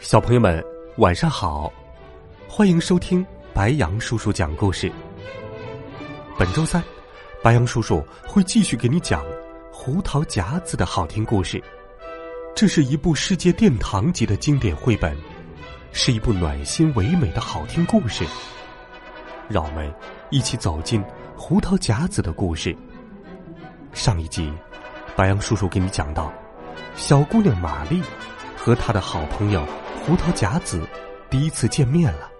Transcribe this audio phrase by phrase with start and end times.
[0.00, 0.64] 小朋友们，
[0.98, 1.72] 晚上好！
[2.48, 4.90] 欢迎收听白羊叔叔讲故事。
[6.38, 6.80] 本周三，
[7.42, 9.24] 白羊叔叔会继续给你讲
[9.72, 11.60] 《胡桃夹子》的好听故事。
[12.54, 15.16] 这是一部世界殿堂级的经典绘本，
[15.90, 18.24] 是一部暖心唯美的好听故事。
[19.48, 19.92] 让我们
[20.30, 21.02] 一起走进
[21.36, 22.74] 胡桃夹子的故事。
[23.92, 24.52] 上一集，
[25.16, 26.32] 白羊叔叔给你讲到，
[26.94, 28.00] 小姑娘玛丽
[28.56, 29.66] 和她的好朋友。
[30.08, 30.88] 胡桃夹子
[31.28, 32.30] 第一次见面了，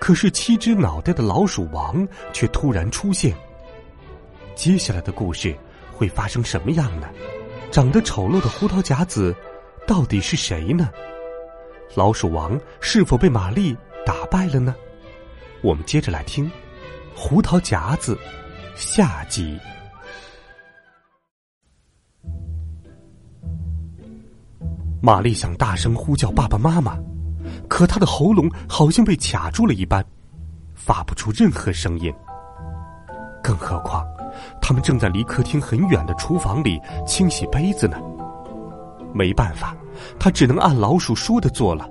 [0.00, 3.36] 可是七只脑袋的老鼠王却突然出现。
[4.56, 5.56] 接下来的故事
[5.92, 7.08] 会发生什么样呢？
[7.70, 9.32] 长得丑陋的胡桃夹子
[9.86, 10.90] 到底是谁呢？
[11.94, 14.74] 老鼠王是否被玛丽打败了呢？
[15.60, 16.46] 我们接着来听
[17.14, 18.16] 《胡桃夹子》
[18.74, 19.56] 下集。
[25.04, 26.96] 玛丽想大声呼叫爸爸妈妈，
[27.68, 30.04] 可她的喉咙好像被卡住了一般，
[30.76, 32.14] 发不出任何声音。
[33.42, 34.06] 更何况，
[34.60, 37.96] 他们正在离客厅很远的厨房里清洗杯子呢。
[39.12, 39.74] 没办法，
[40.20, 41.90] 他只能按老鼠说的做了。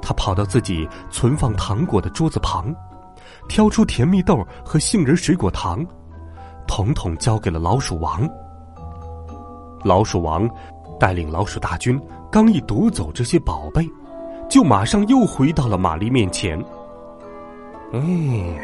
[0.00, 2.74] 他跑到自己存放糖果的桌子旁，
[3.50, 5.86] 挑出甜蜜豆和杏仁水果糖，
[6.66, 8.26] 统统交给了老鼠王。
[9.84, 10.48] 老鼠王。
[11.02, 12.00] 带领老鼠大军
[12.30, 13.84] 刚一夺走这些宝贝，
[14.48, 16.56] 就马上又回到了玛丽面前。
[17.92, 18.54] 嗯，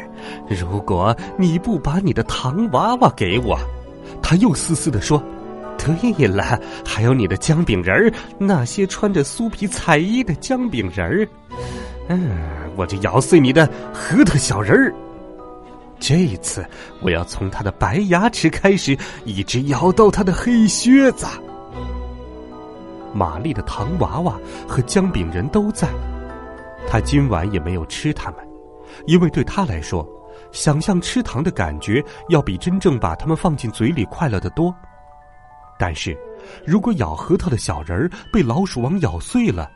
[0.47, 3.59] 如果你不把你的糖娃娃给我，
[4.21, 5.21] 他又嘶嘶的说
[5.77, 11.27] ：“对了，还有你的姜饼人儿，那些穿着酥皮彩衣的姜饼人儿，
[12.07, 12.37] 嗯，
[12.77, 14.95] 我就咬碎你的核桃小人儿。
[15.99, 16.65] 这次
[17.01, 21.27] 我要从他的白牙齿开始，一直咬到他的黑靴子。”
[23.13, 25.87] 玛丽的糖娃娃和姜饼人都在，
[26.87, 28.47] 她今晚也没有吃它们，
[29.05, 30.07] 因为对她来说，
[30.51, 34.73] 想象吃糖的感觉要比真正把它们放进嘴里快乐的多。
[35.77, 36.17] 但是，
[36.65, 39.69] 如果咬核桃的小人儿被老鼠王咬碎了，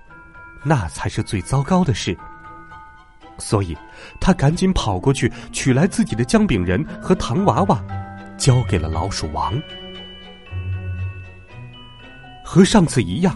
[0.63, 2.17] 那才是最糟糕的事。
[3.37, 3.75] 所以，
[4.19, 7.81] 他赶紧跑过去取来自己的姜饼人和糖娃娃，
[8.37, 9.53] 交给了老鼠王。
[12.53, 13.35] 和上次一样，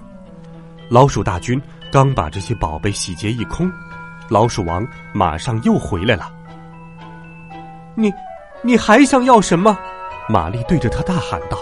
[0.91, 1.59] 老鼠大军
[1.91, 3.67] 刚把这些宝贝洗劫一空，
[4.29, 6.31] 老鼠王马上又回来了。
[7.95, 8.13] 你，
[8.61, 9.75] 你还想要什么？
[10.29, 11.57] 玛丽对着他大喊道：“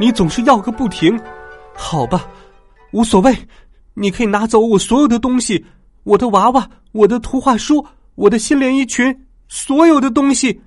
[0.00, 1.20] 你总是要个不停。
[1.74, 2.26] 好吧，
[2.92, 3.36] 无所谓，
[3.92, 5.62] 你可以拿走我所有的东西，
[6.04, 9.14] 我的娃娃，我的图画书，我的新连衣裙，
[9.48, 10.58] 所有的东西。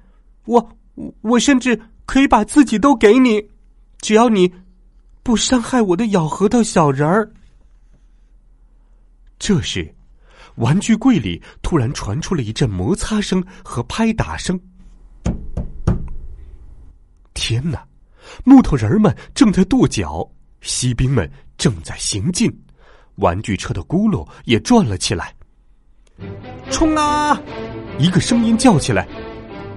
[0.45, 0.69] 我，
[1.21, 3.43] 我甚至可以把自己都给你，
[3.99, 4.53] 只要你。”
[5.27, 7.29] 不伤害我的咬核桃小人儿。
[9.37, 9.93] 这时，
[10.55, 14.57] 玩具柜里突然传出了一阵摩擦声和拍打声。
[17.33, 17.85] 天哪！
[18.45, 20.25] 木头人们正在跺脚，
[20.61, 22.49] 锡兵们正在行进，
[23.15, 25.35] 玩具车的轱辘也转了起来。
[26.71, 27.37] 冲啊！
[27.99, 29.05] 一个声音叫起来：“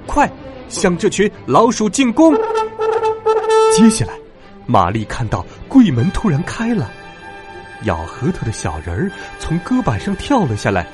[0.06, 0.32] 快，
[0.69, 2.32] 向这群老鼠进攻！”
[3.75, 4.19] 接下来。
[4.70, 6.88] 玛丽看到柜门突然开了，
[7.82, 9.10] 咬核桃的小人儿
[9.41, 10.86] 从搁板上跳了下来，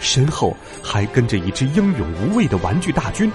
[0.00, 3.30] 身后还跟着一支英勇无畏的玩具大军。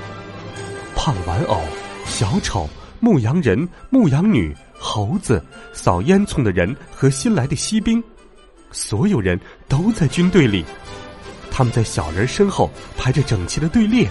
[0.93, 1.61] 胖玩偶、
[2.05, 8.03] 小丑、牧羊人、牧羊女、猴子、扫烟囱的人和新来的锡兵，
[8.73, 10.65] 所有人都在军队里。
[11.49, 14.05] 他们在小人身后排着整齐的队列，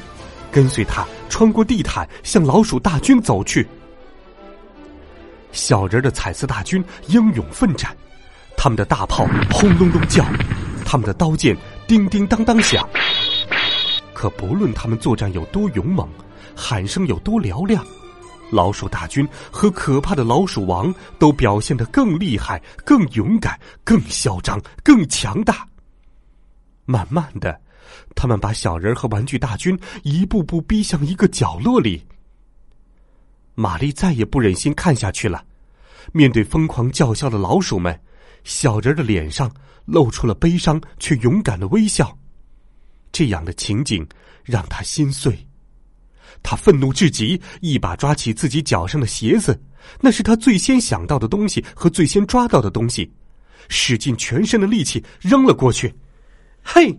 [0.50, 3.66] 跟随他穿过地毯向老鼠大军走去。
[5.56, 7.96] 小人的彩色大军英勇奋战，
[8.56, 10.24] 他们的大炮轰隆隆叫，
[10.84, 11.56] 他们的刀剑
[11.88, 12.86] 叮叮当当响。
[14.12, 16.06] 可不论他们作战有多勇猛，
[16.54, 17.84] 喊声有多嘹亮，
[18.50, 25.66] 老鼠大军和可怕的老鼠王都表现得更厉害、更勇敢、更嚣张、更强大。
[26.84, 27.58] 慢慢的，
[28.14, 32.06] 他们把小人和玩具大军一步步逼向一个角落里。
[33.56, 35.44] 玛丽再也不忍心看下去了。
[36.12, 38.00] 面对疯狂叫嚣的老鼠们，
[38.44, 39.50] 小人的脸上
[39.86, 42.16] 露出了悲伤却勇敢的微笑。
[43.10, 44.06] 这样的情景
[44.44, 45.36] 让他心碎，
[46.42, 49.60] 他愤怒至极，一把抓起自己脚上的鞋子，
[50.00, 53.10] 那是他最先想到的东西和最先抓到的东西，
[53.68, 55.92] 使尽全身的力气扔了过去。
[56.62, 56.94] 嘿，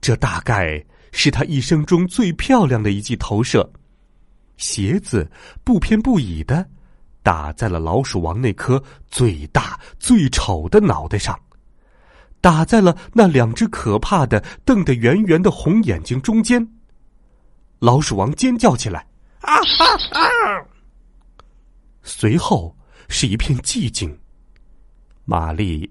[0.00, 3.68] 这大概是他一生中最漂亮的一记投射，
[4.58, 5.28] 鞋子
[5.64, 6.68] 不偏不倚的
[7.22, 11.38] 打在了老鼠王那颗最大最丑的脑袋上，
[12.40, 16.66] 打在了那两只可怕的瞪得圆圆的红眼睛中间。
[17.78, 19.06] 老鼠王尖叫起来，
[19.40, 20.28] 啊啊啊！
[22.02, 22.74] 随后
[23.08, 24.18] 是一片寂静，
[25.24, 25.88] 玛丽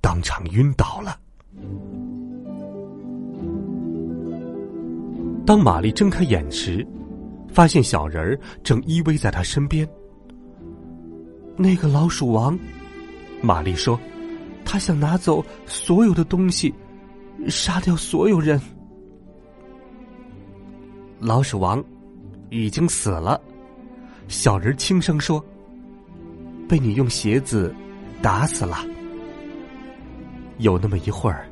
[0.00, 1.18] 当场晕倒了。
[5.46, 6.86] 当玛丽睁开眼时，
[7.52, 9.88] 发现小人儿正依偎在他身边。
[11.56, 12.58] 那个老鼠王，
[13.40, 13.98] 玛丽说
[14.64, 16.74] ：“他想拿走所有的东西，
[17.48, 18.60] 杀掉所有人。”
[21.20, 21.84] 老鼠王
[22.50, 23.40] 已经死了，
[24.28, 25.44] 小人轻声说
[26.66, 27.74] ：“被你用鞋子
[28.22, 28.78] 打死了。”
[30.58, 31.46] 有那么一会儿，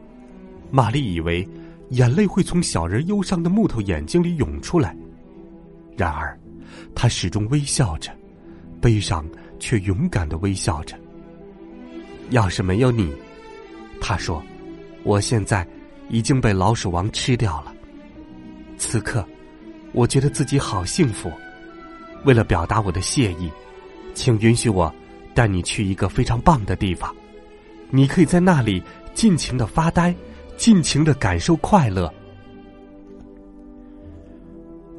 [0.70, 1.46] 玛丽以为。
[1.90, 4.96] 眼泪会从小人忧伤的木头眼睛里涌出来，
[6.00, 6.34] 然而，
[6.94, 8.10] 他始终微笑着，
[8.80, 9.22] 悲伤
[9.58, 10.98] 却勇敢的微笑着。
[12.30, 13.14] 要是没有你，
[14.00, 14.42] 他说，
[15.02, 15.66] 我现在
[16.08, 17.74] 已经被老鼠王吃掉了。
[18.78, 19.22] 此刻，
[19.92, 21.30] 我觉得自己好幸福。
[22.24, 23.50] 为了表达我的谢意，
[24.14, 24.90] 请允许我
[25.34, 27.14] 带你去一个非常棒的地方，
[27.90, 28.82] 你可以在那里
[29.12, 30.14] 尽情的发呆。
[30.56, 32.12] 尽情的感受快乐。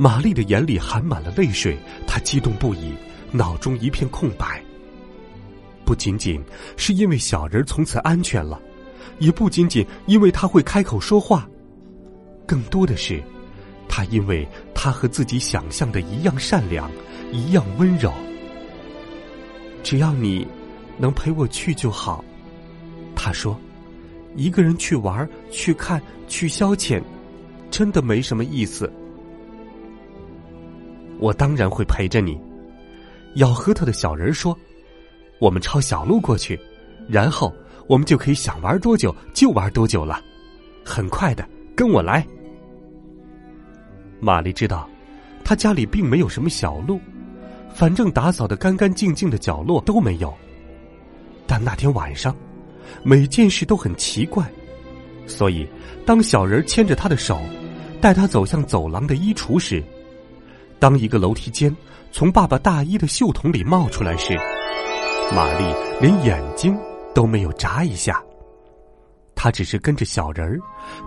[0.02, 1.78] 玛丽的眼里含满了泪水，
[2.08, 2.92] 她激动不已，
[3.32, 4.60] 脑中一片空白。
[5.86, 6.44] 不仅仅
[6.76, 8.60] 是因为小人从此安全了，
[9.20, 11.48] 也不仅仅因为他会开口说话，
[12.48, 13.22] 更多的是，
[13.88, 16.90] 他因为他和自己想象的一样善良，
[17.32, 18.12] 一样温柔。
[19.84, 20.48] 只要你
[20.98, 22.26] 能陪我去就好，
[23.16, 23.56] 他说。
[24.36, 27.00] 一个人去玩、去看、去消遣，
[27.70, 28.92] 真的没什么意思。
[31.22, 32.38] 我当然会陪着你。
[33.36, 34.58] 咬核桃的小人说
[35.40, 36.60] ：“我们抄小路过去，
[37.08, 37.54] 然后
[37.88, 40.22] 我们就可以想玩多久就玩多久了。
[40.84, 42.28] 很快的，跟我来。”
[44.20, 44.90] 玛丽知道，
[45.46, 47.00] 他家里并没有什么小路，
[47.74, 50.34] 反正打扫的干干净净的角落都没有。
[51.48, 52.36] 但那天晚上。
[53.04, 54.46] 每件事都很奇怪，
[55.26, 55.66] 所以
[56.06, 57.40] 当小人牵着他的手，
[58.02, 59.82] 带他走向走廊的衣橱时，
[60.82, 61.74] 当一个楼梯间
[62.12, 64.36] 从爸爸大衣的袖筒里冒出来时，
[65.32, 65.64] 玛丽
[66.02, 66.76] 连眼睛
[67.14, 68.20] 都没有眨一下。
[69.36, 70.60] 她只是跟着小人儿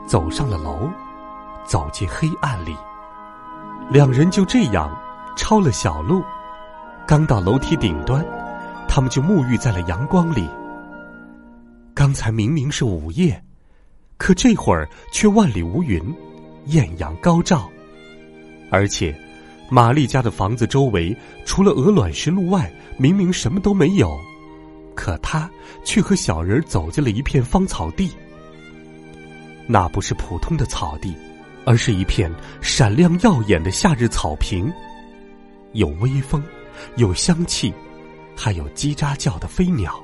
[0.06, 0.88] 走上了楼，
[1.64, 2.72] 走进黑暗里。
[3.90, 4.96] 两人就这样
[5.36, 6.22] 抄了小路，
[7.04, 8.24] 刚到楼梯顶端，
[8.88, 10.48] 他们就沐浴在了阳光里。
[11.92, 13.42] 刚才明明是午夜，
[14.18, 16.00] 可这会儿却万里无云，
[16.66, 17.68] 艳阳高照。
[18.70, 19.14] 而且，
[19.68, 24.18] 玛丽家的房子周围除了鹅卵石路外，明明什么都没有，
[24.94, 25.50] 可他
[25.84, 28.10] 却和小人走进了一片芳草地。
[29.66, 31.14] 那不是普通的草地，
[31.64, 34.70] 而是一片闪亮耀眼的夏日草坪，
[35.72, 36.42] 有微风，
[36.96, 37.72] 有香气，
[38.36, 39.98] 还有叽喳叫的飞鸟。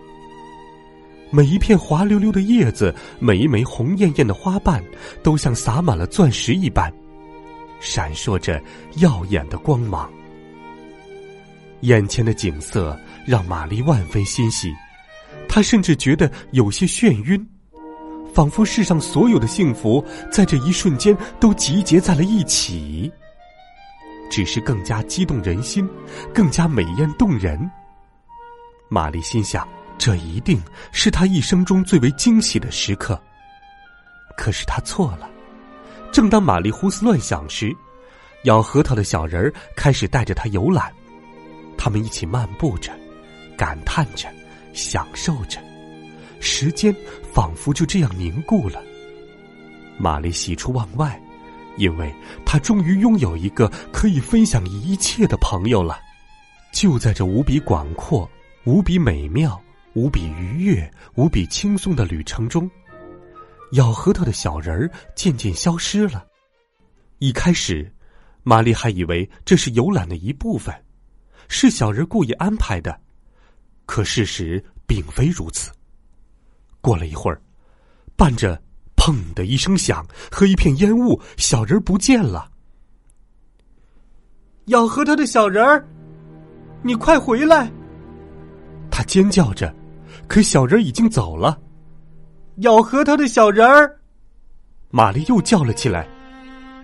[1.30, 4.82] 每一片滑溜溜的叶子，每一枚红艳艳的花瓣，
[5.23, 6.92] 都像洒满了钻石一般，
[7.80, 8.62] 闪烁着
[8.96, 10.08] 耀眼的光芒。
[11.80, 14.72] 眼前的景色让玛丽万分欣喜，
[15.49, 17.49] 她甚至觉得有些眩晕，
[18.32, 23.10] 仿佛世上所有的幸福在这一瞬间都集结在了一起，
[24.30, 25.88] 只是更加激动人心，
[26.32, 27.58] 更加美艳动人。
[28.88, 29.66] 玛丽心想。
[30.02, 30.58] 这一定
[30.92, 33.22] 是她一生中最为惊喜的时刻。
[34.34, 35.28] 可是她错了。
[36.12, 37.75] 正当玛丽胡思乱想时，
[38.45, 40.93] 咬核桃的小人儿开始带着他游览。
[41.76, 42.93] 他们一起漫步着，
[43.57, 44.29] 感叹着，
[44.73, 45.61] 享受着，
[46.40, 46.95] 时间
[47.33, 48.83] 仿佛就这样凝固了。
[49.99, 51.21] 玛丽喜出望外，
[51.76, 52.12] 因为
[52.45, 56.00] 她终于拥有一个可以分享一切的朋友了。
[56.73, 58.29] 就在这无比广阔、
[58.64, 59.61] 无比美妙。
[59.95, 62.71] 无比愉悦、无比轻松的旅程中，
[63.72, 66.26] 咬核桃的小人儿渐渐消失了。
[67.18, 67.92] 一开始，
[68.42, 70.74] 玛丽还以为这是游览的一部分，
[71.48, 72.98] 是小人故意安排的。
[73.86, 75.70] 可事实并非如此。
[76.80, 77.40] 过了一会儿，
[78.16, 78.60] 伴着
[78.96, 82.50] “砰”的一声响和一片烟雾，小人不见了。
[84.66, 85.86] 咬核桃的小人儿，
[86.82, 87.70] 你快回来！
[88.90, 89.74] 他尖叫着，
[90.26, 91.60] 可小人已经走了。
[92.57, 93.97] 咬核桃的小人儿，
[94.90, 96.07] 玛丽又叫了起来。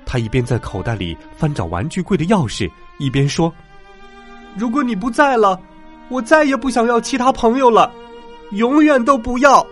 [0.06, 3.52] 她一边在口袋里翻找玩具柜的钥匙，一边说
[4.56, 5.60] ：“如果你不在了，
[6.08, 7.92] 我再也不想要其他朋友了，
[8.52, 9.66] 永远都不要。”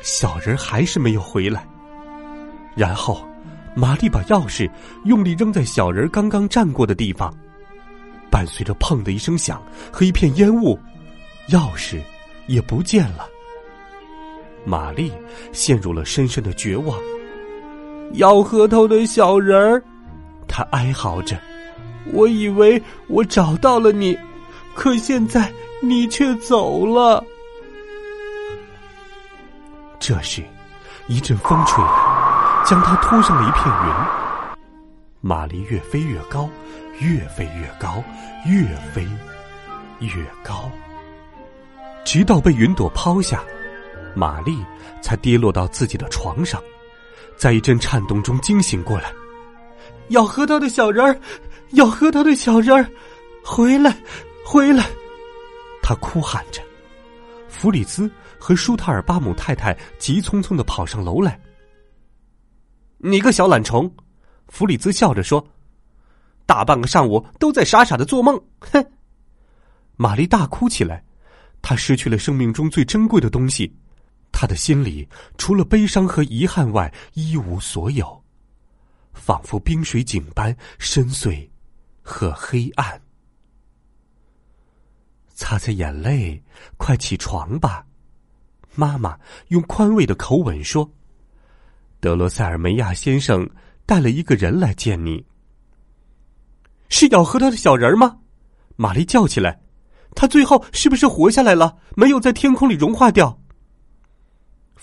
[0.00, 1.66] 小人还是没有回来。
[2.74, 3.26] 然后，
[3.74, 4.70] 玛丽把钥匙
[5.04, 7.34] 用力扔在小人刚刚站过的地方，
[8.30, 10.78] 伴随着“砰”的一声响和一片烟雾，
[11.48, 12.00] 钥匙
[12.46, 13.28] 也不见了。
[14.64, 15.12] 玛丽
[15.52, 16.98] 陷入了深深的绝望。
[18.14, 19.82] 咬核桃的小人儿，
[20.46, 21.36] 他哀嚎着
[22.12, 24.16] ：“我以为我找到了你，
[24.74, 27.24] 可现在你却走了。”
[29.98, 30.42] 这时，
[31.08, 34.54] 一阵风吹来，将他拖上了一片云。
[35.20, 36.48] 玛丽越飞越高，
[37.00, 38.04] 越飞越高，
[38.46, 39.08] 越飞
[40.00, 40.70] 越高，
[42.04, 43.42] 直到被云朵抛下，
[44.14, 44.64] 玛丽
[45.02, 46.62] 才跌落到自己的床上。
[47.36, 49.12] 在一阵颤动中惊醒过来，
[50.10, 51.18] 咬核桃的小人儿，
[51.72, 52.88] 咬核桃的小人儿，
[53.44, 53.96] 回来，
[54.44, 54.86] 回来！
[55.82, 56.62] 他哭喊着。
[57.48, 61.38] 弗里兹和舒塔尔巴姆太太急匆匆的跑上楼来。
[62.98, 63.92] 你个小懒虫，
[64.48, 65.44] 弗里兹笑着说
[66.46, 68.84] ：“大半个上午都在傻傻的做梦。”哼！
[69.96, 71.04] 玛丽大哭起来，
[71.60, 73.74] 她失去了生命中最珍贵的东西。
[74.36, 78.20] 他的心里除了悲伤和遗憾外一无所有，
[79.12, 81.48] 仿佛冰水井般深邃
[82.02, 83.00] 和黑暗。
[85.36, 86.42] 擦擦眼泪，
[86.76, 87.86] 快起床吧，
[88.74, 89.16] 妈妈
[89.48, 90.90] 用宽慰的口吻说
[92.00, 93.48] ：“德罗塞尔梅亚先生
[93.86, 95.24] 带了一个人来见你。”
[96.90, 98.18] 是咬核桃的小人吗？
[98.74, 99.60] 玛丽叫起来
[100.16, 101.78] ：“他最后是不是活下来了？
[101.94, 103.40] 没有在天空里融化掉？”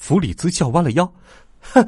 [0.02, 1.14] 弗里兹笑弯了腰，
[1.60, 1.86] 哈，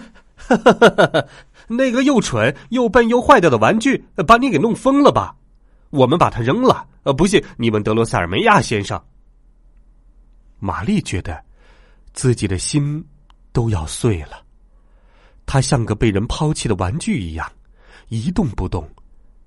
[1.67, 5.36] 那个又蠢又笨又坏掉的玩具，把你给弄疯了吧？
[5.89, 6.88] 我们把它扔了。
[7.01, 9.03] 呃，不信你问德罗塞尔梅亚先生。
[10.60, 11.43] 玛丽觉得
[12.13, 13.03] 自己的心
[13.51, 14.43] 都要碎了，
[15.48, 17.51] 她像个被人抛弃的玩具一样，
[18.10, 18.88] 一动不动，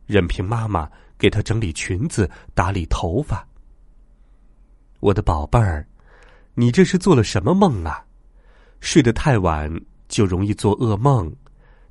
[0.07, 3.47] 任凭妈妈给她整理裙子、打理头发。
[4.99, 5.87] 我的宝贝儿，
[6.55, 8.03] 你这是做了什么梦啊？
[8.81, 9.71] 睡得太晚
[10.09, 11.33] 就容易做噩梦，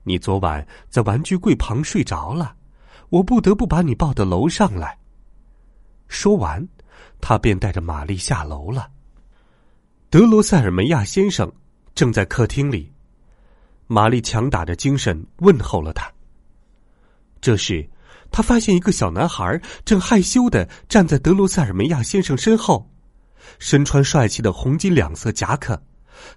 [0.04, 2.56] 你昨晚在玩具柜旁睡着了，
[3.10, 4.98] 我不得不把你抱到楼上来。
[6.08, 6.68] 说完，
[7.20, 8.90] 他便带着玛丽下楼了。
[10.10, 11.52] 德罗塞尔梅亚先生
[11.94, 12.94] 正在客厅里，
[13.88, 16.10] 玛丽强打着精神问候了他。
[17.42, 17.90] 这时，
[18.32, 22.90] 他发现一个小男孩正害羞的站在德罗塞尔梅亚先生身后，
[23.60, 25.82] 身穿帅气的红金两色夹克。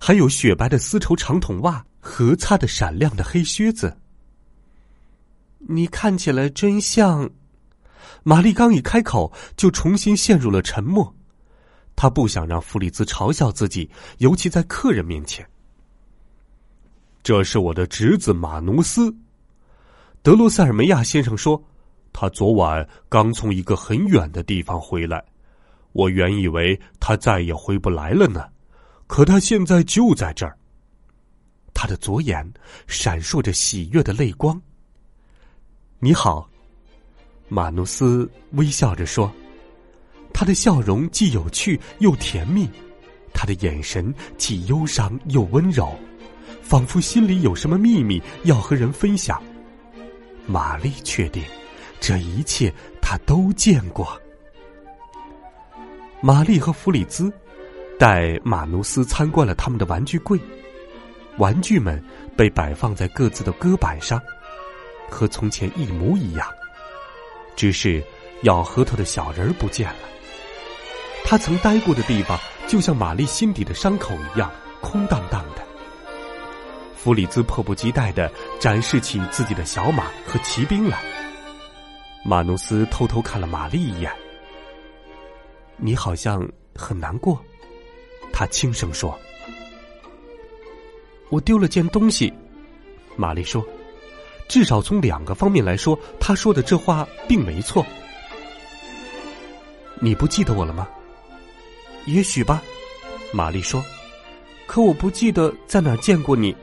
[0.00, 3.96] 还有雪白的丝绸长筒袜和擦的闪亮的黑靴子。
[5.58, 7.30] 你看起来真像。
[8.24, 11.14] 玛丽刚一开口，就重新陷入了沉默。
[11.96, 15.48] 她不想让弗里兹嘲笑自己，尤其在客人面前。
[17.22, 19.14] 这是我的侄子马努斯，
[20.22, 21.62] 德罗塞尔梅亚先生说，
[22.12, 25.24] 他昨晚刚从一个很远的地方回来。
[25.92, 28.46] 我原以为他再也回不来了呢。
[29.08, 30.56] 可他现在就在这儿。
[31.74, 32.48] 他的左眼
[32.86, 34.60] 闪烁着喜悦的泪光。
[35.98, 36.48] 你好，
[37.48, 39.32] 马努斯微笑着说，
[40.32, 42.68] 他的笑容既有趣又甜蜜，
[43.32, 45.96] 他的眼神既忧伤又温柔，
[46.62, 49.42] 仿佛心里有什么秘密要和人分享。
[50.46, 51.42] 玛丽确定，
[51.98, 54.20] 这一切他都见过。
[56.20, 57.32] 玛丽和弗里兹。
[57.98, 60.38] 带马努斯参观了他们的玩具柜，
[61.36, 62.02] 玩具们
[62.36, 64.22] 被摆放在各自的搁板上，
[65.10, 66.46] 和从前一模一样，
[67.56, 68.02] 只是
[68.44, 69.98] 咬核桃的小人不见了。
[71.24, 72.38] 他曾待过的地方，
[72.68, 74.50] 就像玛丽心底的伤口一样
[74.80, 75.62] 空荡荡的。
[76.96, 81.02] 弗里兹迫不及待的展示起自己的小马和骑兵来。
[82.24, 84.12] 马努斯偷偷看了玛丽一眼，
[85.76, 87.42] 你好像很难过。
[88.32, 89.18] 他轻声说
[91.30, 92.32] ：“我丢了件东西。”
[93.16, 93.66] 玛丽说
[94.48, 97.84] ：“至少从两个方面来说，他说的这话并没错。”
[100.00, 100.88] 你不记得我了吗？
[102.06, 102.62] 也许吧，
[103.32, 103.84] 玛丽说
[104.66, 106.54] ：“可我不记得在哪儿见过你。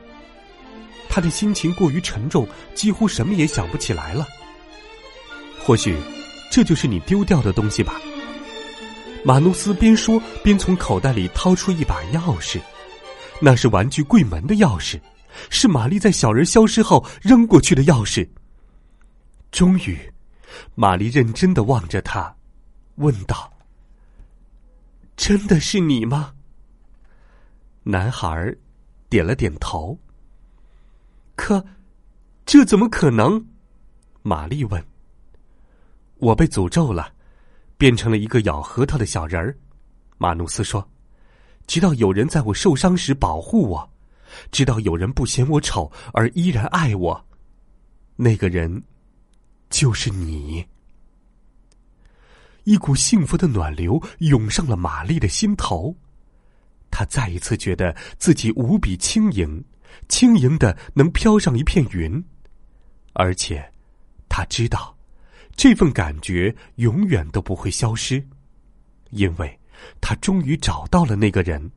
[1.08, 4.26] 他的心情过于沉重，几乎什么也想不起来了。
[5.62, 5.96] 或许，
[6.50, 8.00] 这就是你丢掉的东西吧。
[9.26, 12.60] 马努斯边说边从口袋里掏出一把钥匙，
[13.40, 15.00] 那是玩具柜门的钥匙，
[15.50, 18.24] 是玛丽在小人消失后扔过去的钥匙。
[19.50, 19.98] 终于，
[20.76, 22.32] 玛丽认真的望着他，
[22.98, 23.52] 问道
[25.18, 26.32] ：“真的是你吗？”
[27.82, 28.54] 男孩
[29.08, 29.98] 点了点头。
[31.34, 31.66] 可，
[32.44, 33.44] 这怎么可能？
[34.22, 34.80] 玛丽问。
[36.18, 37.15] 我被诅咒了。
[37.78, 39.56] 变成了一个咬核桃的小人儿，
[40.18, 40.88] 马努斯说
[41.66, 43.90] ：“直到有人在我受伤时保护我，
[44.50, 47.26] 直到有人不嫌我丑而依然爱我，
[48.16, 48.82] 那个人
[49.68, 50.66] 就是你。”
[52.64, 55.94] 一股幸福的暖流涌上了玛丽的心头，
[56.90, 59.62] 她再一次觉得自己无比轻盈，
[60.08, 62.24] 轻盈的能飘上一片云，
[63.12, 63.72] 而且，
[64.28, 64.95] 她知道。
[65.56, 68.22] 这份感觉永远都不会消失，
[69.10, 69.58] 因为
[70.00, 71.70] 他终于找到了那个人，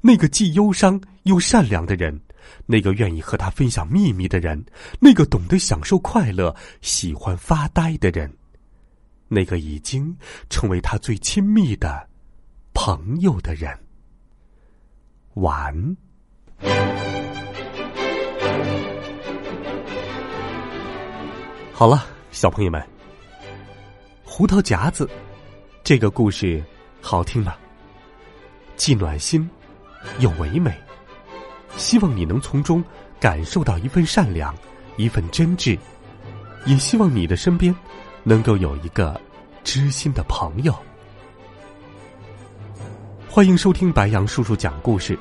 [0.00, 2.20] 那个既忧伤又善良的人，
[2.66, 4.62] 那个愿意和他分享秘密的人，
[4.98, 8.36] 那个懂得享受快乐、喜欢发呆的人，
[9.28, 10.14] 那个已经
[10.48, 12.08] 成为他最亲密的
[12.74, 13.78] 朋友的人。
[15.34, 15.96] 完。
[21.72, 22.99] 好了，小朋友们。
[24.32, 25.10] 胡桃夹子，
[25.82, 26.62] 这个故事
[27.00, 27.56] 好听吗？
[28.76, 29.50] 既暖心
[30.20, 30.72] 又唯美，
[31.76, 32.82] 希望你能从中
[33.18, 34.54] 感受到一份善良，
[34.96, 35.76] 一份真挚，
[36.64, 37.74] 也希望你的身边
[38.22, 39.20] 能够有一个
[39.64, 40.72] 知心的朋友。
[43.28, 45.18] 欢迎收听白杨叔叔讲故事，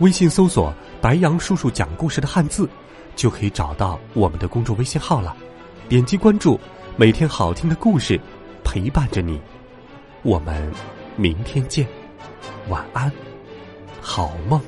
[0.00, 2.68] 微信搜索“白杨叔叔讲故事”的汉字，
[3.16, 5.34] 就可以找到我们的公众微信号了。
[5.88, 6.60] 点击关注，
[6.94, 8.20] 每天好听的故事。
[8.72, 9.40] 陪伴着你，
[10.22, 10.72] 我们
[11.16, 11.84] 明天见，
[12.68, 13.10] 晚安，
[14.00, 14.60] 好梦。